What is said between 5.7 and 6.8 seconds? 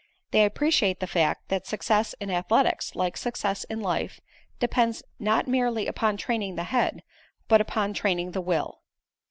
upon training the